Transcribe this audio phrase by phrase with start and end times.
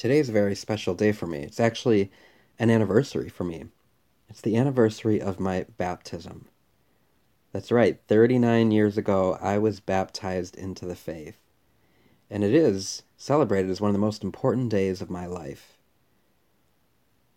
[0.00, 1.40] today is a very special day for me.
[1.40, 2.10] It's actually
[2.58, 3.66] an anniversary for me.
[4.30, 6.48] It's the anniversary of my baptism.
[7.52, 11.36] That's right, 39 years ago, I was baptized into the faith.
[12.30, 15.76] And it is celebrated as one of the most important days of my life.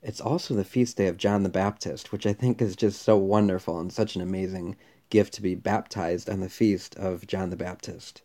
[0.02, 3.18] It's also the feast day of John the Baptist, which I think is just so
[3.18, 4.78] wonderful and such an amazing
[5.10, 8.22] gift to be baptized on the feast of John the Baptist.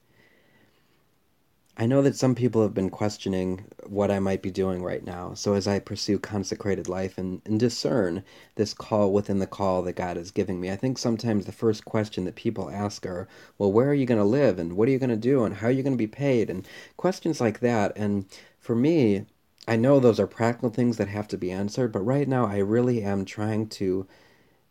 [1.80, 5.34] I know that some people have been questioning what I might be doing right now.
[5.34, 8.24] So, as I pursue consecrated life and, and, discern
[8.56, 11.84] this call within the call that God is giving me, I think sometimes the first
[11.84, 14.58] question that people ask are, well, where are you going to live?
[14.58, 15.44] And what are you going to do?
[15.44, 16.50] And how are you going to be paid?
[16.50, 16.66] And
[16.96, 17.96] questions like that.
[17.96, 18.26] And
[18.58, 19.26] for me,
[19.68, 22.58] I know those are practical things that have to be answered, but right now I
[22.58, 24.04] really am trying to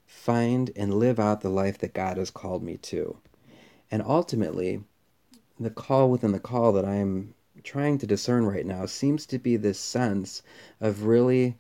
[0.06, 3.18] find and live out the life that God has called me to.
[3.90, 4.82] And ultimately,
[5.60, 9.40] the call within the call that I am trying to discern right now seems to
[9.40, 10.44] be this sense
[10.80, 11.56] of really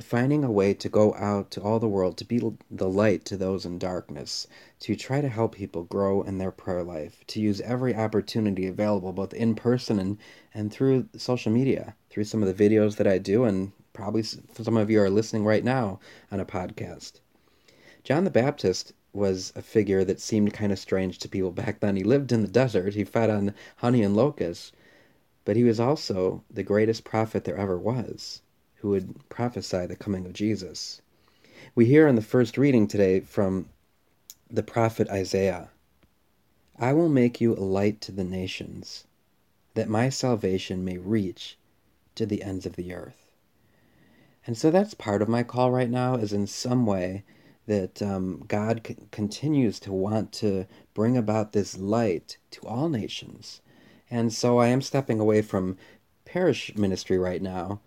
[0.00, 3.36] finding a way to go out to all the world, to be the light to
[3.36, 4.46] those in darkness,
[4.78, 9.12] to try to help people grow in their prayer life, to use every opportunity available,
[9.12, 10.18] both in person and,
[10.54, 14.76] and through social media, through some of the videos that I do, and probably some
[14.76, 15.98] of you are listening right now
[16.30, 17.14] on a podcast.
[18.04, 21.96] John the Baptist was a figure that seemed kind of strange to people back then.
[21.96, 24.72] He lived in the desert, he fed on honey and locusts,
[25.44, 28.42] but he was also the greatest prophet there ever was
[28.76, 31.00] who would prophesy the coming of Jesus.
[31.74, 33.68] We hear in the first reading today from
[34.50, 35.70] the prophet Isaiah
[36.80, 39.04] I will make you a light to the nations,
[39.74, 41.58] that my salvation may reach
[42.14, 43.32] to the ends of the earth.
[44.46, 47.24] And so that's part of my call right now, is in some way
[47.68, 53.62] that um, God c- continues to want to bring about this light to all nations.
[54.10, 55.78] And so I am stepping away from
[56.24, 57.80] parish ministry right now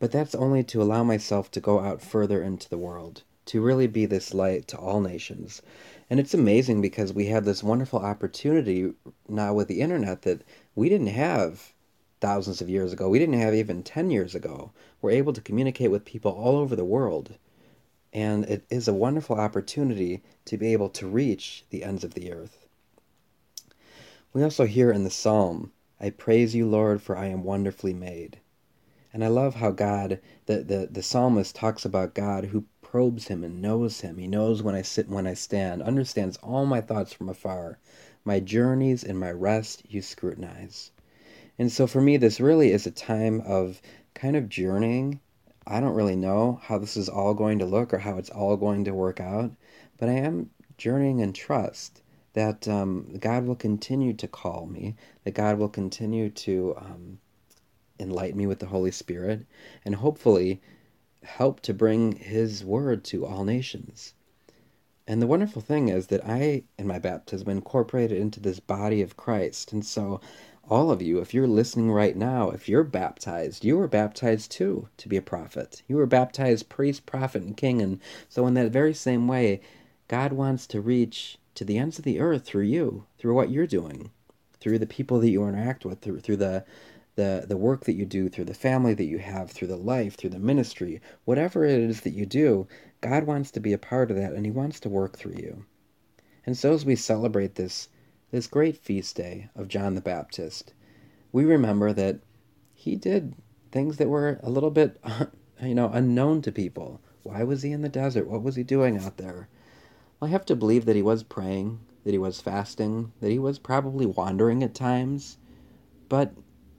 [0.00, 3.86] but that's only to allow myself to go out further into the world, to really
[3.86, 5.62] be this light to all nations.
[6.10, 8.92] And it's amazing because we have this wonderful opportunity
[9.28, 10.42] now with the internet that
[10.74, 11.72] we didn't have
[12.20, 13.08] thousands of years ago.
[13.08, 14.72] We didn't have even 10 years ago.
[15.00, 17.38] We're able to communicate with people all over the world.
[18.16, 22.32] And it is a wonderful opportunity to be able to reach the ends of the
[22.32, 22.66] earth.
[24.32, 28.38] We also hear in the psalm, I praise you, Lord, for I am wonderfully made.
[29.12, 33.44] And I love how God, the, the, the psalmist talks about God who probes him
[33.44, 34.16] and knows him.
[34.16, 37.78] He knows when I sit and when I stand, understands all my thoughts from afar.
[38.24, 40.90] My journeys and my rest you scrutinize.
[41.58, 43.82] And so for me, this really is a time of
[44.14, 45.20] kind of journeying.
[45.66, 48.56] I don't really know how this is all going to look or how it's all
[48.56, 49.50] going to work out,
[49.98, 52.02] but I am journeying in trust
[52.34, 54.94] that um, God will continue to call me,
[55.24, 57.18] that God will continue to um,
[57.98, 59.46] enlighten me with the Holy Spirit,
[59.84, 60.60] and hopefully
[61.22, 64.14] help to bring His word to all nations.
[65.08, 69.16] And the wonderful thing is that I, in my baptism, incorporated into this body of
[69.16, 69.72] Christ.
[69.72, 70.20] And so,
[70.68, 74.88] all of you, if you're listening right now, if you're baptized, you were baptized too
[74.96, 75.82] to be a prophet.
[75.86, 77.80] You were baptized priest, prophet, and king.
[77.80, 79.60] And so, in that very same way,
[80.08, 83.66] God wants to reach to the ends of the earth through you, through what you're
[83.66, 84.10] doing,
[84.60, 86.64] through the people that you interact with, through, through the
[87.16, 90.16] the, the work that you do, through the family that you have, through the life,
[90.16, 92.68] through the ministry, whatever it is that you do,
[93.00, 95.64] God wants to be a part of that and He wants to work through you.
[96.46, 97.88] And so as we celebrate this,
[98.30, 100.74] this great feast day of John the Baptist,
[101.32, 102.20] we remember that
[102.72, 103.34] he did
[103.72, 105.00] things that were a little bit,
[105.62, 107.00] you know, unknown to people.
[107.24, 108.28] Why was he in the desert?
[108.28, 109.48] What was he doing out there?
[110.20, 113.38] Well, I have to believe that he was praying, that he was fasting, that he
[113.38, 115.38] was probably wandering at times,
[116.08, 116.32] but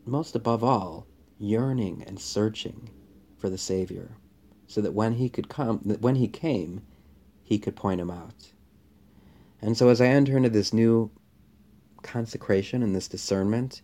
[0.08, 1.08] most above all,
[1.38, 2.90] yearning and searching
[3.38, 4.18] for the Savior,
[4.66, 6.82] so that when he could come, that when he came,
[7.44, 8.54] he could point him out.
[9.62, 11.12] And so, as I enter into this new
[12.04, 13.82] consecration and this discernment,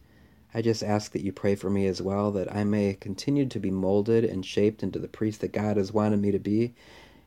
[0.54, 3.60] I just ask that you pray for me as well, that I may continue to
[3.60, 6.76] be molded and shaped into the priest that God has wanted me to be,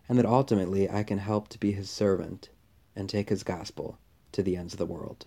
[0.09, 2.51] and that ultimately I can help to be his servant
[2.95, 3.99] and take his gospel
[4.33, 5.27] to the ends of the world.